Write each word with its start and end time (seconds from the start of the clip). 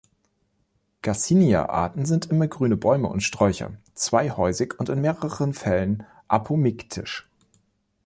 „Garcinia“-Arten 1.03 2.07
sind 2.07 2.25
immergrüne 2.31 2.75
Bäume 2.75 3.07
und 3.07 3.21
Sträucher, 3.21 3.77
zweihäusig 3.93 4.79
und 4.79 4.89
in 4.89 4.99
mehreren 5.01 5.53
Fällen 5.53 6.07
apomiktisch. 6.27 7.29